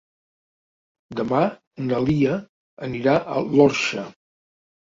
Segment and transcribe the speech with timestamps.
[1.19, 1.41] Demà
[1.91, 2.39] na Lia
[2.89, 4.09] anirà a l'Orxa.